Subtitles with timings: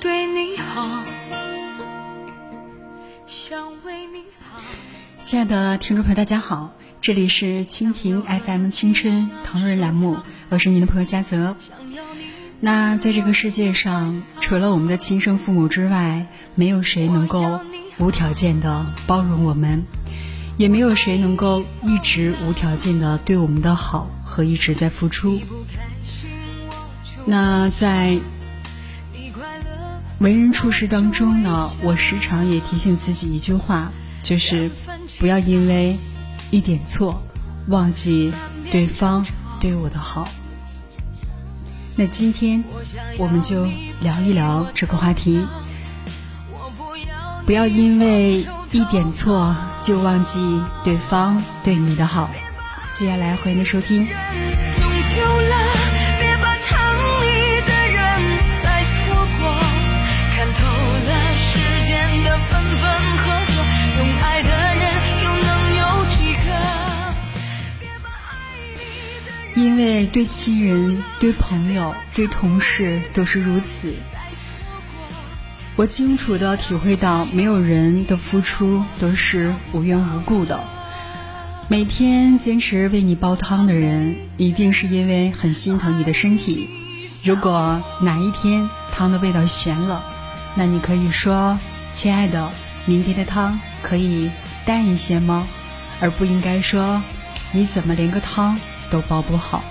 [0.00, 1.02] 对你好，
[3.26, 4.60] 想为你好。
[5.24, 10.18] 亲爱的听众朋友，大家好，这里是蜻蜓 FM 青春同人栏目，
[10.48, 11.56] 我是您的朋友佳泽。
[12.60, 17.60] 那在这个世界上，除了我们的亲生父母之外，没有谁能够
[17.98, 19.84] 无条件的包容我们，
[20.56, 25.40] 也没有谁能够一直无条件的对我们的好和一直在付出。
[27.26, 28.18] 那在
[30.24, 33.92] 为人处事当中呢，我时常也提醒自己一句话，
[34.22, 34.70] 就是
[35.18, 35.98] 不要因为
[36.50, 37.22] 一点错，
[37.68, 38.32] 忘记
[38.72, 39.26] 对方
[39.60, 40.26] 对我的好。
[41.94, 42.64] 那今天
[43.18, 43.66] 我们就
[44.00, 45.46] 聊一聊这个话题，
[47.44, 50.40] 不要因为一点错就忘记
[50.82, 52.30] 对方对你的好。
[52.94, 54.08] 接下来欢迎收听。
[69.84, 73.92] 为对亲人、对朋友、对同事都是如此，
[75.76, 80.64] 我清楚的体会到，没有人的付出都是无缘无故的。
[81.68, 86.66] 每天坚持为你煲汤的人，一定是因为很心疼你的身体。
[87.22, 90.02] 如果哪一天汤的味道咸了，
[90.54, 91.58] 那你可以说
[91.92, 92.50] ：“亲爱的，
[92.86, 94.30] 明天的汤可以
[94.64, 95.46] 淡一些吗？”
[96.00, 97.02] 而不应该说
[97.52, 98.58] ：“你怎么连个汤？”
[98.90, 99.62] 都煲不好。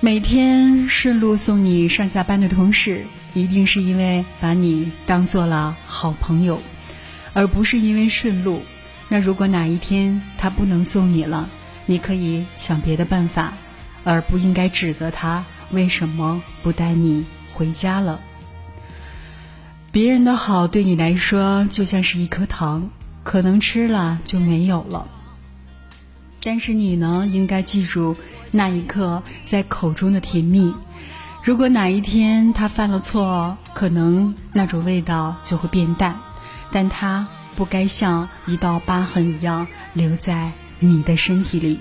[0.00, 6.60] 每天顺路送你上下班的同事，一定是因为把你当做了好朋友，
[7.32, 8.62] 而不是因为顺路。
[9.08, 11.48] 那如果哪一天他不能送你了，
[11.86, 13.54] 你可以想别的办法，
[14.04, 17.24] 而不应该指责他为什么不带你
[17.54, 18.20] 回家了。
[19.90, 22.90] 别人的好对你来说就像是一颗糖，
[23.22, 25.08] 可能吃了就没有了。
[26.42, 28.14] 但是你呢，应该记住
[28.56, 30.74] 那一刻在口中的甜蜜。
[31.44, 36.16] 如果哪一天他犯了错，可能那种味道就会变淡，
[36.72, 41.80] 但他不该像一道疤痕一样留在你的身体里。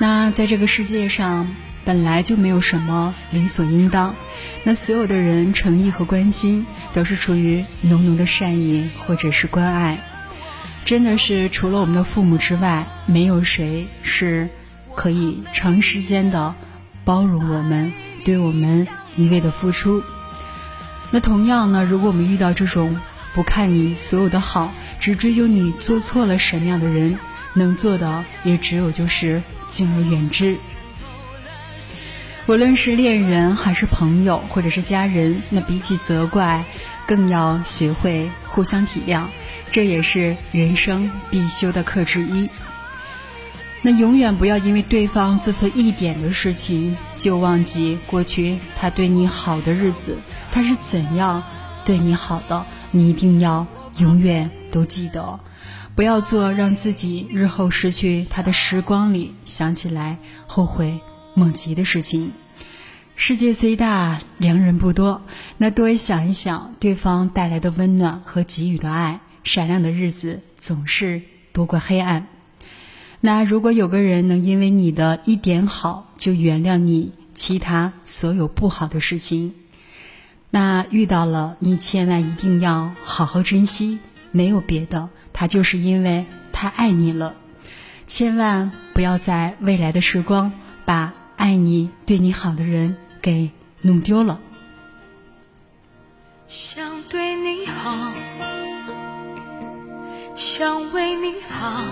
[0.00, 1.46] 那在这个世界上。
[1.88, 4.14] 本来就没有什么理所应当，
[4.62, 9.98] 那所有的人诚意和关心都是出于浓浓的善意或者是关爱，
[10.84, 14.50] 真的是除了我们的父母之外，没有谁是
[14.94, 16.54] 可以长时间的
[17.06, 17.90] 包容我们，
[18.22, 20.02] 对我们一味的付出。
[21.10, 23.00] 那同样呢，如果我们遇到这种
[23.32, 27.18] 不看你所有的好，只追究你做错了什么样的人，
[27.54, 30.58] 能做的也只有就是敬而远之。
[32.48, 36.64] 无论是恋人还是朋友，或者是家人，那比起责怪，
[37.06, 39.26] 更要学会互相体谅，
[39.70, 42.48] 这也是人生必修的课之一。
[43.82, 50.16] 那永远不要因为对方做错一点的事情，就忘记过去他对你好的日子，
[50.50, 51.42] 他是怎样
[51.84, 53.66] 对你好的，你一定要
[53.98, 55.38] 永远都记得，
[55.94, 60.16] 不要做让自己日后失去他的时光里想起来
[60.46, 60.98] 后悔。
[61.38, 62.32] 莫及的事情。
[63.14, 65.22] 世界虽大，良人不多。
[65.56, 71.22] 那多想一想对方带来的温暖和给予的爱，闪亮的日子总是
[71.52, 72.26] 多过黑暗。
[73.20, 79.52] 那如果有个人能因为你的一点好就原谅你其他所有不好的事情，
[80.50, 83.98] 那遇到了你千万一定要好好珍惜。
[84.30, 87.34] 没有别的，他就是因为太爱你了。
[88.06, 90.52] 千万不要在未来的时光
[90.84, 91.12] 把。
[91.38, 93.48] 爱你、对你好的人给
[93.80, 94.40] 弄丢了。
[96.48, 98.10] 想对你好，
[100.34, 101.84] 想为你好，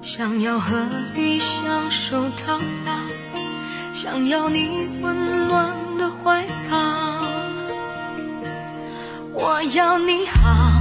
[0.00, 2.92] 想要和你相守到老，
[3.92, 7.22] 想要你温暖的怀抱。
[9.34, 10.73] 我要你好，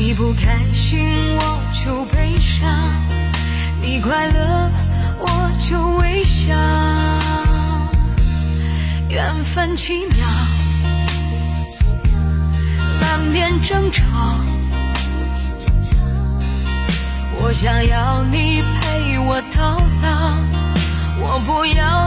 [0.00, 2.88] 你不开心，我就悲伤；
[3.82, 4.70] 你快乐，
[5.18, 6.54] 我就微笑。
[9.08, 10.24] 缘分奇妙，
[13.00, 14.04] 难免争吵。
[17.40, 20.32] 我想要你陪我到老，
[21.20, 21.97] 我不要。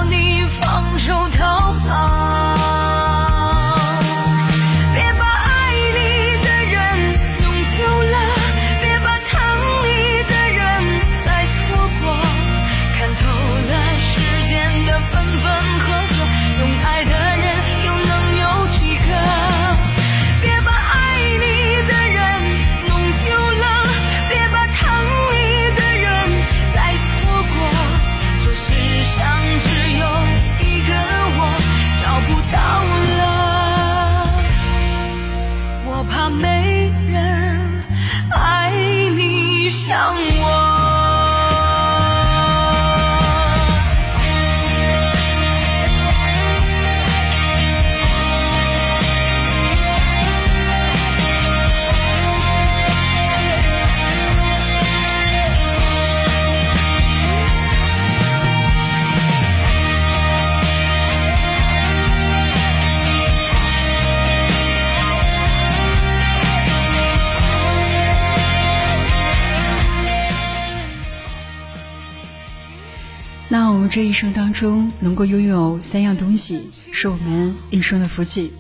[73.92, 78.54] 这一生当中能够拥有三样东西，是我们一生的福气。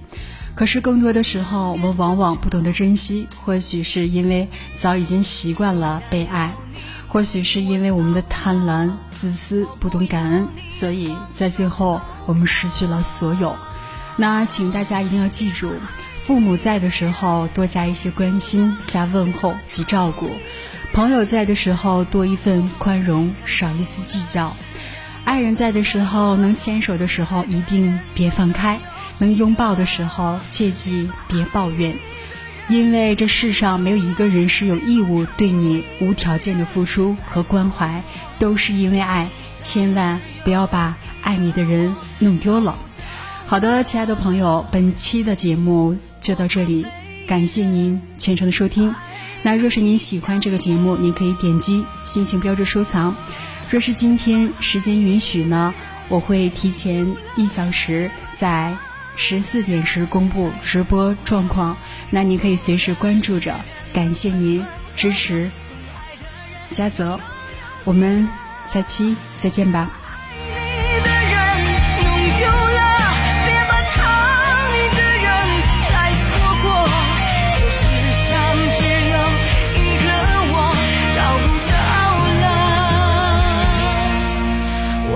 [0.55, 6.53] 可是更多的时候，我们往往不懂得珍惜，或许是因为早已经习惯了被爱，
[7.07, 13.55] 或许是因为我们的贪婪、自私、不懂感恩，所以在最后我们失去了所有。
[14.17, 15.71] 那请大家一定要记住，
[16.23, 20.27] 父母在的时候多加一些关心、加问候及照顾；
[20.91, 24.53] 朋友在的时候多一份宽容，少一丝计较。
[25.23, 28.77] 爱人在的时候，能牵手的时候一定别放开；
[29.19, 31.97] 能拥抱的时候，切记别抱怨。
[32.67, 38.03] 因为这世上没有一个人是有义务对你无条件的付出和关怀，
[38.39, 39.29] 都是因为爱。
[39.61, 42.77] 千万不要把爱你的人弄丢了。
[43.45, 46.85] 好的，亲爱的朋友，本期的节目就到这里，
[47.27, 48.95] 感谢您全程的收听。
[49.43, 53.15] 那若是您喜欢这个节目，您可以点击星星标志收藏。
[53.71, 55.73] 若是今天时间允许呢，
[56.09, 58.75] 我会提前一小时在
[59.15, 61.77] 十四点时公布直播状况，
[62.09, 63.61] 那您可以随时关注着。
[63.93, 64.61] 感谢您
[64.93, 65.49] 支持，
[66.69, 67.17] 嘉泽，
[67.85, 68.27] 我们
[68.65, 70.00] 下期再见吧。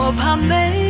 [0.06, 0.85] 我怕没